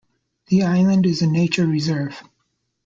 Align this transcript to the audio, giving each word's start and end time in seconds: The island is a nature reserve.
The 0.47 0.63
island 0.63 1.05
is 1.05 1.21
a 1.21 1.27
nature 1.27 1.67
reserve. 1.67 2.23